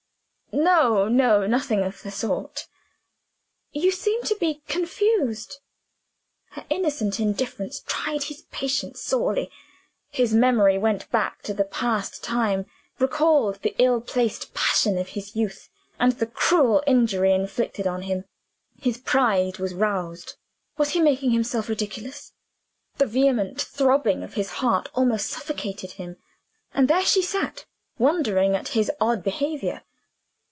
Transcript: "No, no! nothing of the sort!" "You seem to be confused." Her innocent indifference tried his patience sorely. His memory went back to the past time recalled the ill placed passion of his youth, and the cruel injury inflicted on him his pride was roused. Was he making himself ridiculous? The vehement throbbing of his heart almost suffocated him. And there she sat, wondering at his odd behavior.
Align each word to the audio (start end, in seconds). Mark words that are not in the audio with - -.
"No, 0.53 1.07
no! 1.07 1.47
nothing 1.47 1.81
of 1.81 2.03
the 2.03 2.11
sort!" 2.11 2.67
"You 3.71 3.89
seem 3.89 4.21
to 4.23 4.35
be 4.35 4.61
confused." 4.67 5.61
Her 6.49 6.65
innocent 6.69 7.21
indifference 7.21 7.81
tried 7.87 8.23
his 8.23 8.41
patience 8.51 8.99
sorely. 8.99 9.49
His 10.09 10.33
memory 10.33 10.77
went 10.77 11.09
back 11.09 11.41
to 11.43 11.53
the 11.53 11.63
past 11.63 12.21
time 12.21 12.65
recalled 12.99 13.61
the 13.61 13.75
ill 13.77 14.01
placed 14.01 14.53
passion 14.53 14.97
of 14.97 15.07
his 15.09 15.37
youth, 15.37 15.69
and 15.97 16.11
the 16.11 16.25
cruel 16.27 16.83
injury 16.85 17.33
inflicted 17.33 17.87
on 17.87 18.01
him 18.01 18.25
his 18.77 18.97
pride 18.97 19.57
was 19.57 19.73
roused. 19.73 20.35
Was 20.77 20.89
he 20.89 20.99
making 20.99 21.31
himself 21.31 21.69
ridiculous? 21.69 22.33
The 22.97 23.07
vehement 23.07 23.61
throbbing 23.61 24.21
of 24.21 24.33
his 24.33 24.49
heart 24.59 24.89
almost 24.93 25.29
suffocated 25.29 25.91
him. 25.91 26.17
And 26.73 26.89
there 26.89 27.05
she 27.05 27.21
sat, 27.21 27.65
wondering 27.97 28.53
at 28.53 28.69
his 28.69 28.91
odd 28.99 29.23
behavior. 29.23 29.83